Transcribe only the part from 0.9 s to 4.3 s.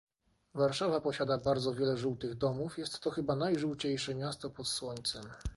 posiada bardzo wiele żółtych domów; jest to chyba najżółciejsze